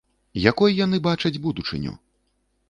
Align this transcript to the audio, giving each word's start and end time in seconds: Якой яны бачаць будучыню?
Якой 0.51 0.73
яны 0.77 1.01
бачаць 1.09 1.33
будучыню? 1.45 1.93